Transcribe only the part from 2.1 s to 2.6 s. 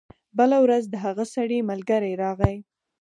راغی.